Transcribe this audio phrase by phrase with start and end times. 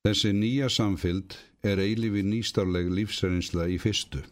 [0.00, 4.22] Þessi nýja samfylg er eilifi nýstarleg lífsreynsla í fyrstu.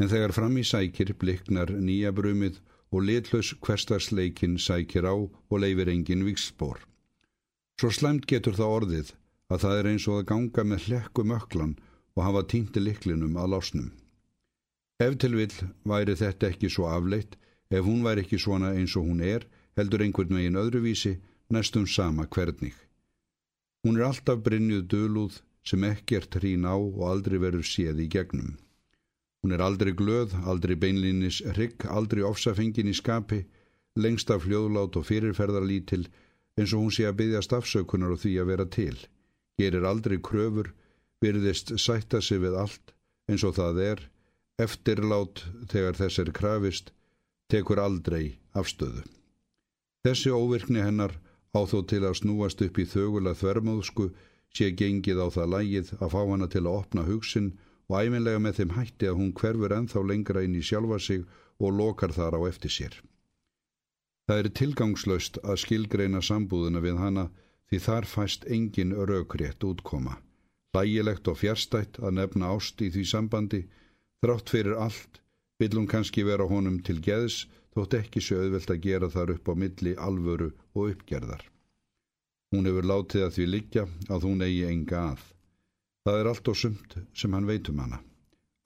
[0.00, 5.92] En þegar fram í sækir bliknar nýja brumið og litlaus hverstagsleikin sækir á og leifir
[5.92, 6.80] engin vikspór.
[7.76, 9.12] Svo slemt getur það orðið
[9.52, 11.76] að það er eins og að ganga með hlekku möklan
[12.16, 13.90] og hafa týndi liklinum að lásnum.
[14.96, 17.36] Ef til vill væri þetta ekki svo afleitt,
[17.68, 19.44] ef hún væri ekki svona eins og hún er,
[19.76, 21.18] heldur einhvern veginn öðruvísi,
[21.52, 22.72] næstum sama hvernig.
[23.84, 28.58] Hún er alltaf brinnjuð dölúð sem ekkert hrín á og aldrei verður séð í gegnum.
[29.40, 33.46] Hún er aldrei glöð, aldrei beinlinis rigg, aldrei ofsafengin í skapi,
[33.96, 36.04] lengst af hljóðlát og fyrirferðarlítil
[36.60, 38.96] eins og hún sé að byggja stafsökunar og því að vera til.
[39.56, 40.74] Gerir aldrei kröfur,
[41.24, 42.92] virðist sætta sig við allt
[43.30, 44.04] eins og það er,
[44.60, 46.92] eftirlát þegar þess er krafist,
[47.48, 49.06] tekur aldrei afstöðu.
[50.04, 51.16] Þessi óvirkni hennar
[51.56, 54.10] á þó til að snúast upp í þögula þvermóðsku
[54.54, 57.52] sé gengið á það lægið að fá hana til að opna hugsin
[57.90, 61.24] og æfinlega með þeim hætti að hún hverfur enþá lengra inn í sjálfa sig
[61.58, 62.94] og lokar þar á eftir sér.
[64.30, 67.24] Það er tilgangslaust að skilgreina sambúðuna við hana
[67.70, 70.18] því þar fæst engin raukrétt útkoma.
[70.74, 73.64] Lægilegt og fjärstætt að nefna ást í því sambandi,
[74.22, 75.18] þrátt fyrir allt,
[75.58, 79.50] vil hún kannski vera honum til geðs þótt ekki sé auðvelt að gera þar upp
[79.50, 81.42] á milli alvöru og uppgerðar.
[82.50, 85.20] Hún hefur látið að því liggja að hún eigi enga að.
[86.04, 88.00] Það er allt og sumt sem hann veitum hana.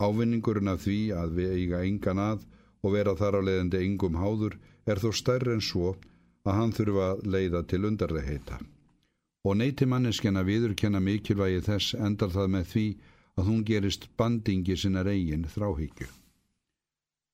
[0.00, 2.46] Ávinningurinn af því að við eiga engan að
[2.84, 4.56] og vera þar á leiðandi engum háður
[4.88, 5.94] er þó stærri en svo
[6.44, 8.58] að hann þurfa að leiða til undarleheita.
[9.44, 12.86] Og neyti manneskjana viðurkenna mikilvægi þess endar það með því
[13.36, 16.08] að hún gerist bandingi sinna reygin þráhyggju.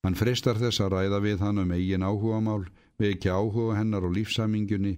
[0.03, 2.65] Hann freistar þess að ræða við hann um eigin áhugamál,
[3.01, 4.95] ekki áhuga hennar og lífsamingunni,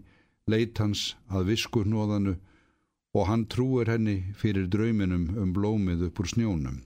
[0.47, 2.37] leit hans að viskunóðanu
[3.13, 6.81] og hann trúir henni fyrir drauminum um blómið upp úr snjónum.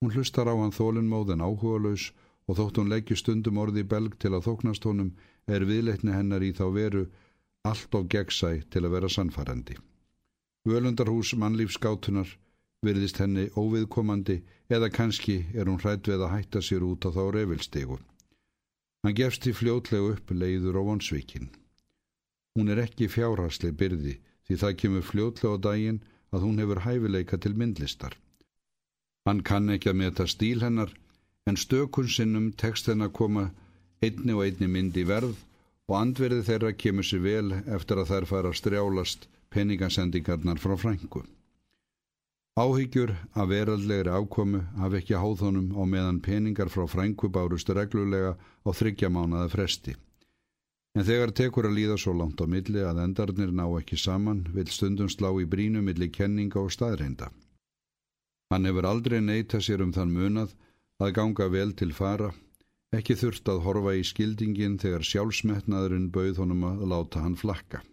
[0.00, 2.10] Hún hlustar á hann þólinnmóðin áhugalaus
[2.46, 5.14] og þótt hún leggju stundum orði í belg til að þóknast honum
[5.46, 7.04] er viðleitni hennar í þá veru
[7.66, 9.76] allt of gegnsæ til að vera sannfærandi.
[10.66, 12.30] Völundarhús mannlífsgátunar
[12.86, 14.40] virðist henni óviðkomandi
[14.72, 17.98] eða kannski er hún hrætt við að hætta sér út á þá reyfilstegu.
[19.04, 21.50] Hann gefst í fljótlegu upp leiður og vonsvíkin.
[22.56, 24.16] Hún er ekki fjárhastli byrði
[24.46, 26.00] því það kemur fljótlega á daginn
[26.34, 28.16] að hún hefur hæfileika til myndlistar.
[29.26, 30.92] Hann kann ekki að meta stíl hennar
[31.46, 33.44] en stökunsinnum tekst henn að koma
[34.02, 35.36] einni og einni mynd í verð
[35.86, 41.22] og andverði þeirra kemur sér vel eftir að þær fara að strjálast peningasendingarnar frá frængu.
[42.56, 48.30] Áhyggjur af veraldlegri ákomu hafi ekki háðunum á meðan peningar frá frængu bárustu reglulega
[48.64, 49.92] á þryggjamánaða fresti.
[50.96, 54.66] En þegar tekur að líða svo langt á milli að endarnir ná ekki saman vil
[54.72, 57.28] stundum slá í brínu milli kenninga og staðreinda.
[58.48, 60.56] Hann hefur aldrei neyta sér um þann munað
[60.96, 62.32] að ganga vel til fara,
[62.96, 67.84] ekki þurft að horfa í skildingin þegar sjálfsmetnaðurinn bauð honum að láta hann flakka.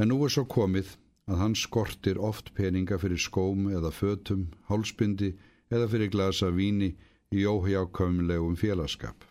[0.00, 5.32] En nú er svo komið að hann skortir oft peninga fyrir skóm eða fötum, hálsbindi
[5.70, 6.92] eða fyrir glasa víni
[7.34, 9.24] í óhjákvæmlegum félagskap.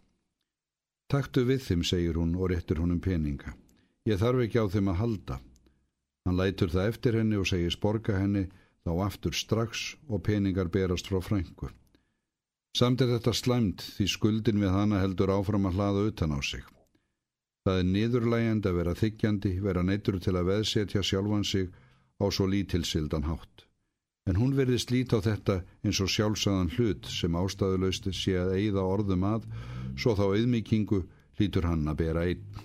[1.08, 3.56] Taktu við þeim, segir hún og réttir honum peninga.
[4.10, 5.40] Ég þarf ekki á þeim að halda.
[6.26, 8.48] Hann lætur það eftir henni og segir sporga henni
[8.86, 11.72] þá aftur strax og peningar berast frá frængu.
[12.76, 16.66] Samt er þetta slæmt því skuldin við hana heldur áfram að hlaða utan á sig.
[17.66, 21.70] Það er niðurlægjand að vera þykjandi, vera neittur til að veðsetja sjálfan sig
[22.22, 23.66] á svo lítilsildan hátt.
[24.26, 28.86] En hún verðist líta á þetta eins og sjálfsagðan hlut sem ástæðulausti sé að eigða
[28.96, 29.46] orðum að,
[30.00, 31.04] svo þá auðmíkingu
[31.40, 32.64] lítur hann að bera einn.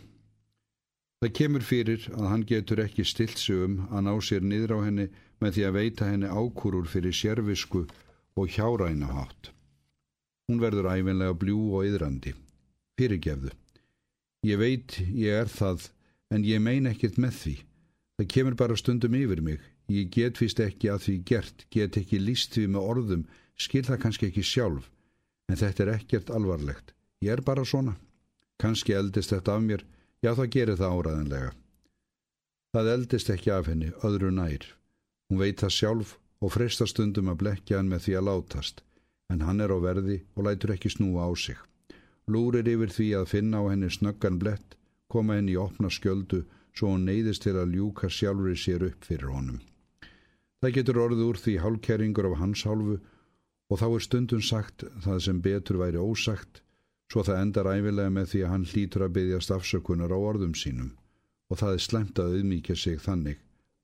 [1.21, 4.89] Það kemur fyrir að hann getur ekki stilt sig um að ná sér niður á
[4.89, 7.83] henni með því að veita henni ákurur fyrir sérvisku
[8.41, 9.51] og hjáræna hátt.
[10.49, 12.33] Hún verður æfinlega bljú og yðrandi.
[12.97, 13.53] Fyrirgefðu.
[14.49, 15.91] Ég veit ég er það
[16.33, 17.55] en ég mein ekkert með því.
[18.21, 19.61] Það kemur bara stundum yfir mig.
[19.89, 23.23] Ég get vist ekki að því gert, get ekki líst því með orðum,
[23.57, 24.91] skil það kannski ekki sjálf.
[25.49, 26.93] En þetta er ekkert alvarlegt.
[27.25, 27.95] Ég er bara svona.
[28.61, 29.87] Kannski eldist þetta af mér,
[30.21, 31.55] já það gerir það áraðanlega.
[32.77, 34.69] Það eldist ekki af henni, öðru nær.
[35.33, 36.15] Hún veit það sjálf
[36.45, 38.85] og freista stundum að blekja hann með því að látast.
[39.33, 41.57] En hann er á verði og lætur ekki snúa á sig.
[42.29, 44.77] Lúrir yfir því að finna á henni snöggan blett,
[45.09, 46.45] koma henni í opna skjöldu
[46.77, 49.61] svo hún neyðist til að ljúka sjálfur sér upp fyrir honum.
[50.61, 52.99] Það getur orðið úr því hálkæringur af hans hálfu
[53.71, 56.63] og þá er stundum sagt það sem betur væri ósagt
[57.11, 60.93] svo það endar æfilega með því að hann hlýtur að byggjast afsökunar á orðum sínum
[61.51, 63.41] og það er slemt að auðmíkja sig þannig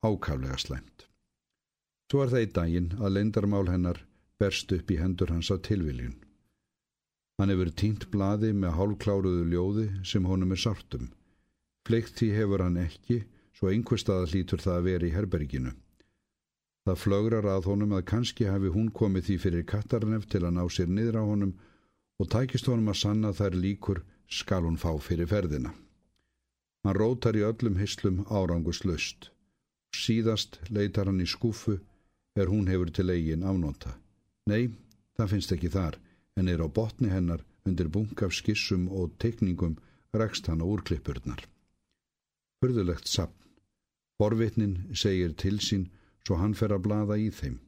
[0.06, 1.06] ákaflega slæmt.
[2.06, 4.04] Svo er það í daginn að lendarmál hennar
[4.38, 6.14] berst upp í hendur hans af tilviljun.
[7.40, 11.10] Hann hefur tínt blaði með hálfkláruðu ljóði sem honum er sartum.
[11.86, 13.20] Fleikt því hefur hann ekki,
[13.54, 15.72] svo einhver stað hlýtur það að vera í herberginu.
[16.86, 20.64] Það flögrar að honum að kannski hafi hún komið því fyrir kattarnef til að ná
[20.70, 21.54] sér niður á honum
[22.18, 24.02] og tækist honum að sanna þær líkur
[24.40, 25.72] skal hún fá fyrir ferðina.
[26.82, 29.30] Hann rótar í öllum hyslum áranguslust.
[29.94, 31.78] Síðast leitar hann í skúfu
[32.38, 33.94] er hún hefur til eigin afnóta.
[34.50, 34.70] Nei,
[35.18, 35.98] það finnst ekki þar,
[36.38, 39.78] en er á botni hennar undir bungaf skissum og tekningum
[40.14, 41.42] rekst hann á úrklippurnar.
[42.66, 43.42] Hörðulegt sapn.
[44.18, 45.84] Forvitnin segir til sín
[46.26, 47.60] svo hann fer að blada í þeim.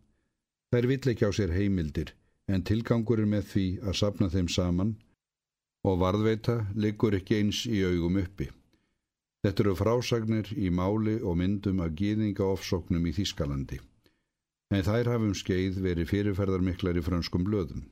[0.75, 2.11] Þær vill ekki á sér heimildir,
[2.51, 4.97] en tilgangur er með því að sapna þeim saman
[5.87, 8.49] og varðveita liggur ekki eins í augum uppi.
[9.47, 13.79] Þetta eru frásagnir í máli og myndum að gýðinga ofsóknum í Þískalandi.
[14.75, 17.87] En þær hafum skeið verið fyrirferðarmiklar í franskum blöðum.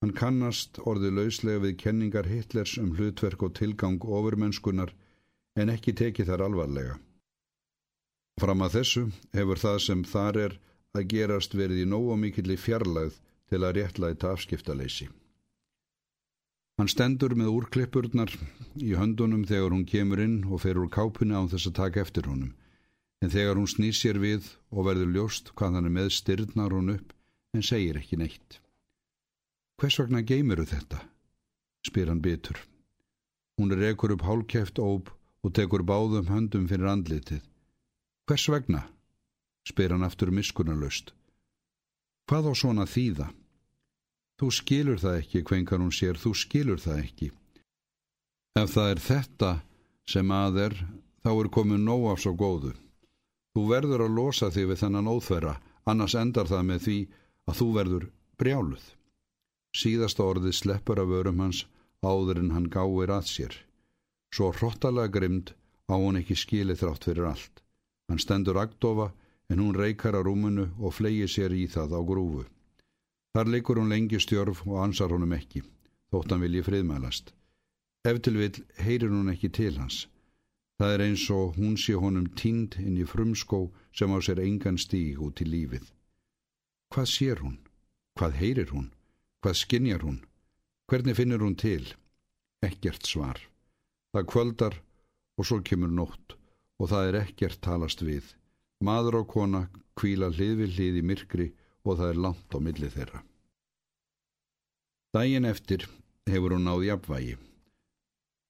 [0.00, 4.96] Hann kannast orðið lauslega við kenningar Hitlers um hlutverk og tilgang ofurmennskunar
[5.56, 6.96] en ekki tekið þar alvarlega.
[8.40, 10.56] Fram að þessu hefur það sem þar er
[10.96, 13.16] að gerast verið í nógu mikilli fjarlægð
[13.48, 15.08] til að réttlæta afskiptaleysi.
[16.76, 18.34] Hann stendur með úrklippurnar
[18.76, 22.28] í höndunum þegar hún kemur inn og fer úr kápunni án þess að taka eftir
[22.28, 22.52] honum.
[23.24, 26.92] En þegar hún snýr sér við og verður ljóst hvað hann er með styrnar hún
[26.98, 27.14] upp
[27.56, 28.60] en segir ekki neitt.
[29.80, 31.00] Hvers vegna geymuru þetta?
[31.86, 32.58] spyr hann bitur.
[33.56, 35.08] Hún er ekkur upp hálkæft óp
[35.46, 37.42] og tekur báðum höndum fyrir andlitið.
[38.26, 38.82] Hvers vegna?
[39.66, 41.12] spyr hann aftur miskunarlaust.
[42.26, 43.28] Hvað á svona þýða?
[44.38, 47.28] Þú skilur það ekki, kvengar hún sér, þú skilur það ekki.
[48.58, 49.52] Ef það er þetta
[50.10, 50.74] sem að er,
[51.22, 52.72] þá er komið nóg af svo góðu.
[53.54, 55.54] Þú verður að losa þig við þennan óþverra,
[55.86, 56.98] annars endar það með því
[57.46, 58.08] að þú verður
[58.42, 58.84] brjáluð.
[59.76, 61.64] Síðasta orðið sleppur af örum hans
[62.04, 63.65] áður en hann gáir að sér.
[64.34, 65.54] Svo hróttalega grimd
[65.90, 67.62] á hún ekki skilið þrátt fyrir allt.
[68.08, 69.12] Hann stendur agdofa
[69.50, 72.44] en hún reykar á rúmunu og flegir sér í það á grúfu.
[73.34, 75.62] Þar leikur hún lengi stjörf og ansar honum ekki,
[76.10, 77.32] þótt hann vilji friðmælast.
[78.06, 80.06] Ef til vil heyrir hún ekki til hans.
[80.78, 84.78] Það er eins og hún sé honum tínd inn í frumskó sem á sér engan
[84.78, 85.86] stíg út í lífið.
[86.92, 87.58] Hvað sér hún?
[88.16, 88.90] Hvað heyrir hún?
[89.42, 90.20] Hvað skinjar hún?
[90.88, 91.94] Hvernig finnir hún til?
[92.62, 93.40] Ekkert svar.
[94.16, 94.74] Það kvöldar
[95.36, 96.38] og svo kemur nótt
[96.80, 98.24] og það er ekkert talast við.
[98.80, 99.66] Maður og kona
[100.00, 101.46] kvíla hlið við hlið í myrkri
[101.84, 103.20] og það er langt á milli þeirra.
[105.12, 105.84] Dægin eftir
[106.32, 107.34] hefur hún náði jafnvægi.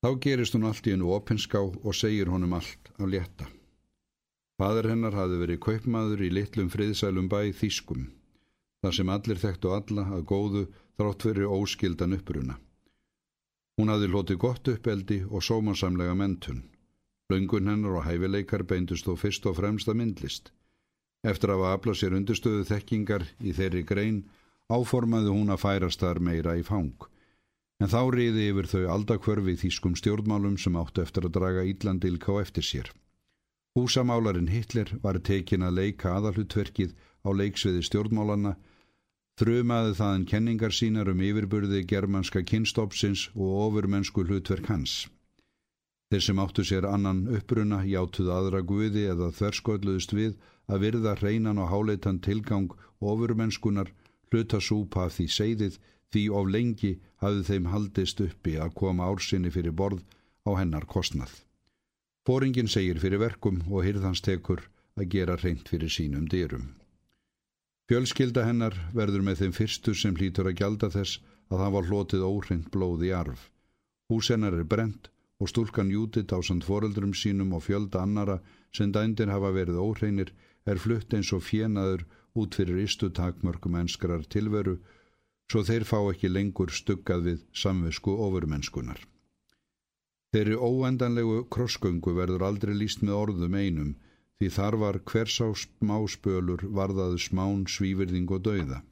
[0.07, 3.49] Þá gerist hún allt í hennu opinská og segir honum allt af létta.
[4.63, 8.07] Fadur hennar hafi verið kaupmaður í litlum friðsælum bæ Þýskum,
[8.87, 10.65] þar sem allir þekktu alla að góðu
[10.95, 12.61] þrátt fyrir óskildan uppruna.
[13.77, 16.63] Hún hafi lotið gott uppeldi og sómansamlega mentun.
[17.29, 20.53] Laungun hennar og hæfileikar beindust þó fyrst og fremst að myndlist.
[21.27, 24.23] Eftir að afla sér undirstöðu þekkingar í þeirri grein
[24.73, 27.09] áformaði hún að færast þar meira í fang.
[27.83, 32.41] En þá riði yfir þau aldakvörfi þýskum stjórnmálum sem áttu eftir að draga Ídlandilka á
[32.41, 32.89] eftir sér.
[33.77, 38.55] Húsamálarinn Hitler var tekin að leika aðalhutverkið á leiksviði stjórnmálanna,
[39.41, 44.95] þrjumaði þaðan kenningar sínar um yfirburði germanska kynstopsins og ofurmennsku hlutverk hans.
[46.11, 50.39] Þeir sem áttu sér annan uppruna játuð aðra guði eða þverskölluðust við
[50.71, 53.91] að virða hreinan og háleitan tilgang ofurmennskunar
[54.31, 55.79] hluta súpa af því segðið
[56.15, 56.93] því of lengi
[57.25, 60.01] hafði þeim haldist uppi að koma ársinni fyrir borð
[60.47, 61.35] á hennar kostnað.
[62.27, 64.65] Fóringin segir fyrir verkum og hyrðans tekur
[64.97, 66.71] að gera reynd fyrir sínum dyrum.
[67.87, 72.25] Fjölskylda hennar verður með þeim fyrstu sem hlýtur að gjalda þess að það var hlotið
[72.27, 73.45] óhrind blóð í arf.
[74.11, 78.41] Hús hennar er brent og stúlkan Júdit á samt foreldrum sínum og fjölda annara
[78.75, 80.33] sem dændir hafa verið óhreinir
[80.67, 82.03] er flutt eins og fjenaður
[82.35, 84.79] út fyrir istu takmörgum enskrar tilveru
[85.51, 88.99] svo þeir fá ekki lengur stuggað við samvisku ofurmennskunar.
[90.35, 93.95] Þeirri óendanlegu krossgöngu verður aldrei líst með orðum einum
[94.41, 98.83] því þar var hvers á smáspölur varðaðu smán, svívirðing og dauða.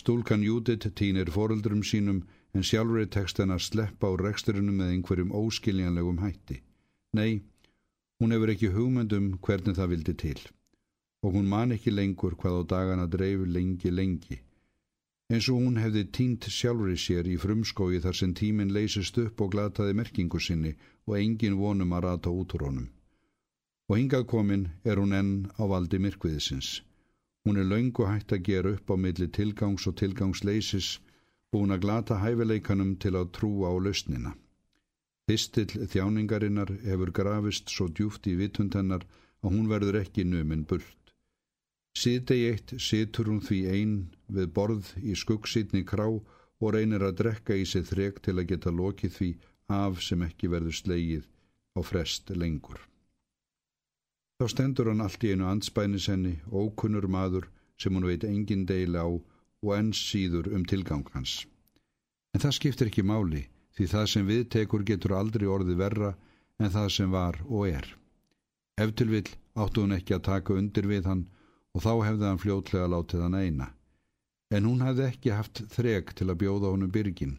[0.00, 2.22] Stúlkan Júdit týnir foreldrum sínum
[2.54, 6.62] en sjálfur er tekst henn að sleppa á reksturinnum með einhverjum óskiljanlegum hætti.
[7.16, 7.42] Nei,
[8.20, 10.40] hún hefur ekki hugmyndum hvernig það vildi til
[11.22, 14.38] og hún man ekki lengur hvað á dagana dreif lengi lengi.
[15.32, 19.52] Eins og hún hefði tínt sjálfri sér í frumskói þar sem tíminn leysist upp og
[19.54, 20.72] glataði merkingu sinni
[21.06, 22.88] og engin vonum að rata út úr honum.
[23.92, 26.68] Og hingað komin er hún enn á valdi myrkviðisins.
[27.44, 30.86] Hún er laungu hægt að gera upp á milli tilgangs og tilgangsleysis
[31.52, 34.32] búin að glata hæfileikanum til að trúa á lausnina.
[35.28, 39.04] Pistill þjáningarinnar hefur grafist svo djúft í vitundennar
[39.44, 41.12] að hún verður ekki numinn bult.
[41.92, 43.98] Síðdegi eitt situr hún því einn
[44.38, 48.72] við borð í skuggsýtni krá og reynir að drekka í sig þrek til að geta
[48.72, 49.30] lokið því
[49.82, 51.28] af sem ekki verður slegið
[51.76, 52.80] á frest lengur.
[54.42, 57.44] Þá stendur hann allt í einu anspænis henni, ókunnur maður
[57.78, 61.34] sem hún veit engin deila á og enn síður um tilgang hans.
[62.34, 63.44] En það skiptir ekki máli
[63.78, 66.08] því það sem við tekur getur aldrei orði verra
[66.58, 67.86] en það sem var og er.
[68.82, 71.20] Eftirvill áttu hún ekki að taka undir við hann
[71.70, 73.68] og þá hefði hann fljótlega látið hann eina.
[74.50, 77.36] En hún hefði ekki haft þreg til að bjóða honum byrgin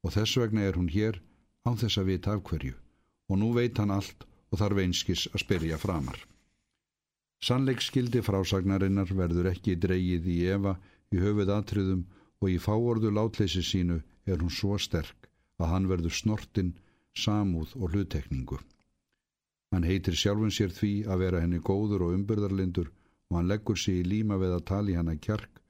[0.00, 1.20] og þess vegna er hún hér
[1.68, 2.72] án þess að vita af hverju
[3.28, 6.16] og nú veit hann allt og þarf einskis að spyrja framar.
[7.44, 10.76] Sannleikskildi frásagnarinnar verður ekki dreigið í Eva
[11.12, 12.06] í höfuð atriðum
[12.40, 15.28] og í fáordu látleysi sínu er hún svo sterk
[15.60, 16.72] að hann verður snortinn,
[17.16, 18.58] samúð og hlutekningu.
[19.72, 22.90] Hann heitir sjálfum sér því að vera henni góður og umbyrðarlindur
[23.30, 25.62] og hann leggur sér í líma við að tali hana kjark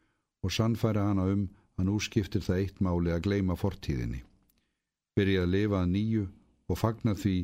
[0.43, 1.47] og sannfæra hana um
[1.77, 4.23] að nú skiptir það eitt máli að gleima fortíðinni.
[5.17, 6.25] Byrja að lifa að nýju
[6.69, 7.37] og fagna því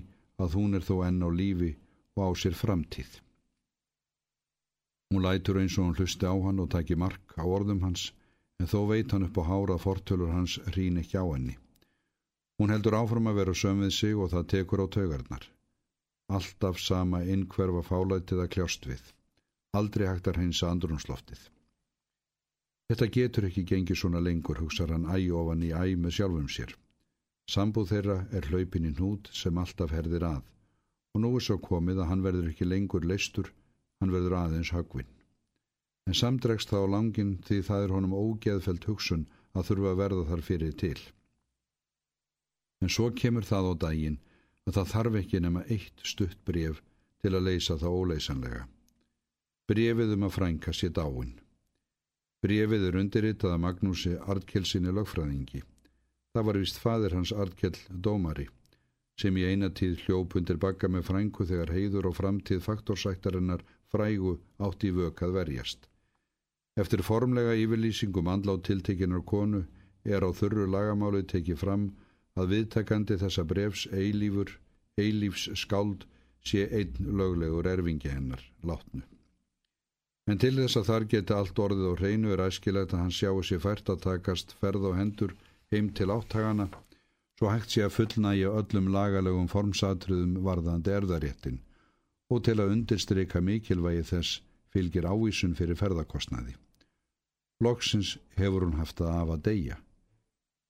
[0.42, 1.72] að hún er þó enn á lífi
[2.16, 3.12] og á sér framtíð.
[5.12, 8.04] Hún lætur eins og hún hlusti á hann og taki mark á orðum hans
[8.58, 11.56] en þó veit hann upp á hára að fortölur hans rín ekki á henni.
[12.56, 15.44] Hún heldur áfram að vera söm við sig og það tekur á taugarnar.
[16.32, 19.02] Alltaf sama innkverfa fálætið að kljást við.
[19.76, 21.42] Aldrei hægt að hreinsa andrunsloftið.
[22.88, 26.72] Þetta getur ekki gengið svona lengur, hugsar hann æg ofan í æg með sjálfum sér.
[27.52, 30.42] Sambúð þeirra er hlaupin í hnút sem alltaf herðir að
[31.12, 33.50] og nú er svo komið að hann verður ekki lengur leistur,
[34.02, 35.08] hann verður aðeins hagvinn.
[36.10, 40.44] En samdregst þá langin því það er honum ógeðfelt hugsun að þurfa að verða þar
[40.48, 40.98] fyrir til.
[42.82, 44.18] En svo kemur það á daginn
[44.66, 46.82] að það þarf ekki nema eitt stutt bref
[47.22, 48.64] til að leysa það óleysanlega.
[49.70, 51.36] Brefið um að frænka sér dáin.
[52.42, 55.62] Brefið er undirritað að Magnúsi Artkelsinni lögfræðingi.
[56.34, 58.48] Það var vist fadir hans Artkell Dómari
[59.20, 64.84] sem í einatíð hljóp undir bakka með frængu þegar heiður og framtíð faktorsættarinnar frægu átt
[64.88, 65.88] í vökað verjast.
[66.80, 69.64] Eftir formlega yfirlýsingum andlátt tiltekinar konu
[70.04, 71.86] er á þurru lagamáli tekið fram
[72.40, 74.54] að viðtakandi þessa brefs eilífur,
[74.96, 76.06] eilífs skáld
[76.42, 79.02] sé einn löglegur erfingi hennar, látnu.
[80.30, 83.42] En til þess að þar geta allt orðið og hreinu er æskilegt að hann sjáu
[83.44, 85.34] sér fært að takast ferð og hendur
[85.74, 86.68] heim til áttagana
[87.38, 91.58] svo hægt sé að fullnægja öllum lagalegum formsatriðum varðandi erðaréttin
[92.32, 96.56] og til að undirstryka mikilvægi þess fylgir ávísun fyrir ferðarkostnaði.
[97.62, 99.78] Loksins hefur hún haft að af að deyja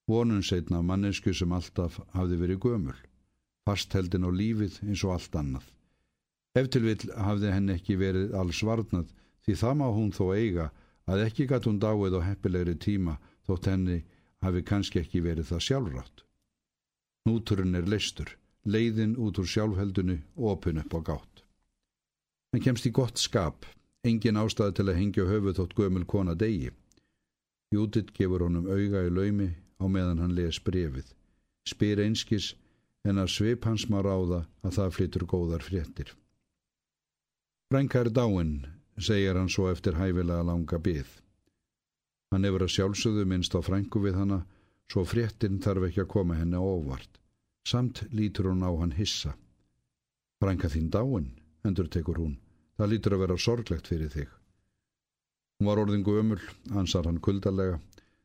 [0.07, 2.97] vonun setna mannesku sem alltaf hafði verið gömul,
[3.67, 5.65] fastheldin á lífið eins og allt annað.
[6.59, 9.13] Eftirvill hafði henn ekki verið alls varnað
[9.45, 10.69] því það má hún þó eiga
[11.09, 13.17] að ekki gatt hún dáið á heppilegri tíma
[13.47, 14.03] þótt henni
[14.43, 16.25] hafi kannski ekki verið það sjálfrátt.
[17.27, 18.27] Núturinn er leistur,
[18.67, 21.32] leiðin út úr sjálfheldunu opin upp á gátt.
[22.53, 23.65] Hann kemst í gott skap,
[24.05, 26.69] engin ástæði til að hengja höfu þótt gömul kona degi.
[27.73, 29.49] Jútit gefur honum auga í laumi
[29.81, 31.07] á meðan hann les brefið.
[31.65, 32.51] Spyr einskis
[33.09, 36.13] en að svip hans má ráða að það flyttur góðar fréttir.
[37.73, 38.67] Frænka er dáinn,
[39.01, 41.09] segir hann svo eftir hæfilega langa byð.
[42.29, 44.43] Hann hefur að sjálfsögðu minnst á frænku við hanna,
[44.91, 47.17] svo fréttin þarf ekki að koma henni óvart.
[47.65, 49.33] Samt lítur hún á hann hissa.
[50.37, 51.33] Frænka þín dáinn,
[51.65, 52.42] endur tekur hún.
[52.77, 54.29] Það lítur að vera sorglegt fyrir þig.
[55.59, 56.39] Hún var orðingu ömul,
[56.73, 57.79] ansar hann kuldalega.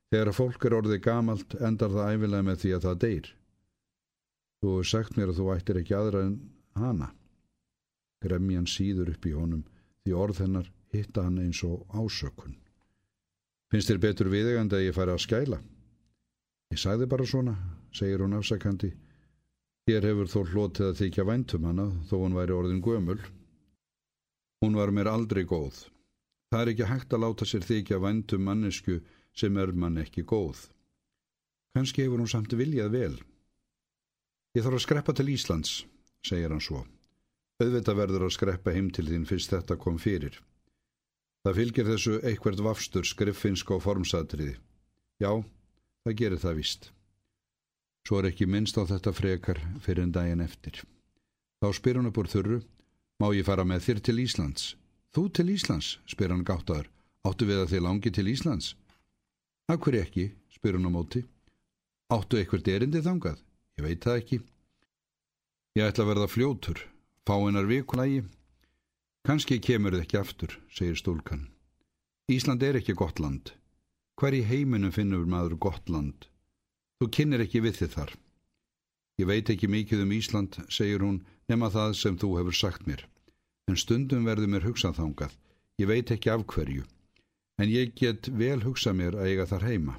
[0.08, 3.26] Þegar fólk er orðið gamalt endar það æfilega með því að það deyr.
[4.58, 6.38] Þú hefur sagt mér að þú ættir ekki aðra en
[6.80, 7.10] hana.
[8.24, 9.66] Gremjan síður upp í honum
[10.02, 12.56] því orð hennar hitta hann eins og ásökun.
[13.68, 15.58] Finnst þér betur viðegandi að ég færi að skæla?
[16.72, 17.54] Ég sagði bara svona,
[17.92, 18.94] segir hún afsakandi.
[19.88, 23.20] Hér hefur þó hlotið að þykja væntum hana þó hún væri orðin gömul.
[24.62, 25.84] Hún var mér aldrei góð.
[26.50, 28.98] Það er ekki hægt að láta sér þykja væntum mannesku
[29.36, 30.66] sem er mann ekki góð.
[31.76, 33.16] Kanski hefur hún samt viljað vel.
[34.56, 35.72] Ég þarf að skreppa til Íslands,
[36.24, 36.82] segir hann svo.
[37.62, 40.40] Auðvitað verður að skreppa heim til þín fyrst þetta kom fyrir.
[41.44, 44.56] Það fylgir þessu eitthvert vafstur skriffinsk og formsatriði.
[45.22, 45.30] Já,
[46.02, 46.90] það gerir það vist.
[48.08, 50.80] Svo er ekki minnst á þetta frekar fyrir en daginn eftir.
[51.60, 52.58] Þá spyr hún upp úr þurru,
[53.18, 54.66] Má ég fara með þér til Íslands?
[55.10, 56.86] Þú til Íslands, spyr hann gáttaður.
[57.26, 58.68] Áttu við að þið langi til Íslands?
[59.68, 61.24] Akkur ekki, spyr hann á móti.
[62.14, 63.40] Áttu eitthvað erindi þangað?
[63.78, 64.38] Ég veit það ekki.
[65.78, 66.84] Ég ætla að verða fljótur,
[67.26, 68.22] fá einar vikulægi.
[69.26, 71.48] Kanski kemur þið ekki aftur, segir stúlkan.
[72.30, 73.50] Ísland er ekki gott land.
[74.18, 76.30] Hver í heiminum finnur maður gott land?
[77.02, 78.16] Þú kynir ekki við þið þar.
[79.18, 83.02] Ég veit ekki mikið um Ísland, segir hún, nema það sem þú hefur sagt mér.
[83.68, 85.32] En stundum verður mér hugsað þángað.
[85.82, 86.84] Ég veit ekki af hverju.
[87.58, 89.96] En ég get vel hugsað mér að eiga þar heima.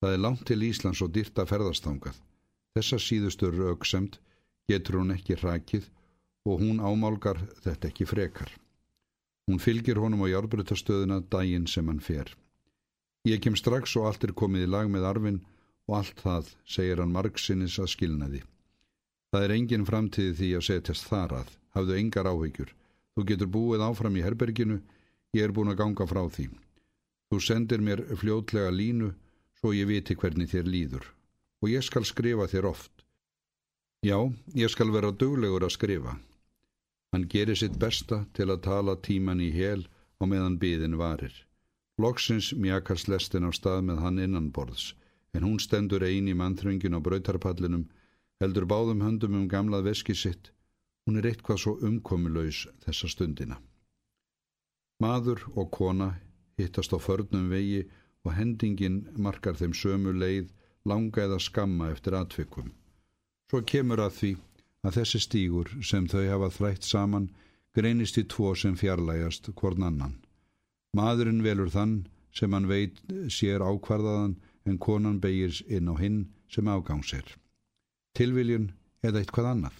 [0.00, 2.20] Það er langt til Íslands og dyrta ferðastángað.
[2.76, 4.20] Þessa síðustur auksemt
[4.70, 5.90] getur hún ekki rakið
[6.46, 8.52] og hún ámálgar þetta ekki frekar.
[9.50, 12.30] Hún fylgir honum á járbrutastöðuna daginn sem hann fer.
[13.26, 15.42] Ég kem strax og allt er komið í lag með arfin
[15.86, 18.42] og allt það segir hann margsinnis að skilnaði.
[19.30, 22.70] Það er engin framtíði því að setjast þar að, hafðu engar áhyggjur.
[23.14, 24.80] Þú getur búið áfram í herberginu,
[25.36, 26.48] ég er búin að ganga frá því.
[27.30, 29.12] Þú sendir mér fljótlega línu
[29.60, 31.06] svo ég viti hvernig þér líður
[31.62, 32.92] og ég skal skrifa þér oft.
[34.04, 34.18] Já,
[34.54, 36.12] ég skal vera duglegur að skrifa.
[37.12, 39.86] Hann gerir sitt besta til að tala tíman í hel
[40.20, 41.32] og meðan byðin varir.
[41.98, 44.92] Loksins mjakast lestin á stað með hann innanborðs
[45.36, 47.86] en hún stendur eini í mannþröngin á brautarpallinum,
[48.40, 50.52] heldur báðum höndum um gamlað veski sitt.
[51.06, 53.60] Hún er eitthvað svo umkomilaus þessa stundina.
[55.02, 56.14] Maður og kona
[56.58, 57.84] hittast á förnum vegi
[58.24, 60.48] og hendingin markar þeim sömu leið
[60.88, 62.72] langa eða skamma eftir atvikum.
[63.50, 64.32] Svo kemur að því
[64.86, 67.28] að þessi stígur sem þau hafa þrætt saman
[67.76, 70.16] greinist í tvo sem fjarlægast hvorn annan.
[70.96, 71.96] Maðurinn velur þann
[72.36, 72.98] sem hann veit
[73.32, 74.36] sér ákvarðaðan
[74.66, 76.20] en konan beigir inn á hinn
[76.52, 77.26] sem afgangsir.
[78.16, 78.70] Tilviljun
[79.06, 79.76] eða eitthvað annað.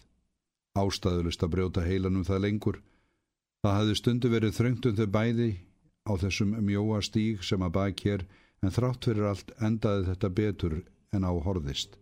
[0.76, 2.80] Ástæðulust að brjóta heilanum það lengur.
[3.62, 5.50] Það hafði stundu verið þröngt um þau bæði
[6.06, 8.26] á þessum mjóa stíg sem að baki er
[8.62, 10.76] en þrátt fyrir allt endaði þetta betur
[11.16, 11.96] en á horðist.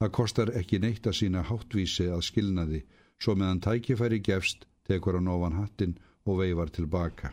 [0.00, 2.82] Það kostar ekki neitt að sína háttvísi að skilnaði
[3.22, 7.32] svo meðan tækifæri gefst tekur hann ofan hattin og veifar tilbaka.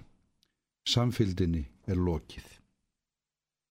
[0.87, 2.62] Samfildinni er lokið.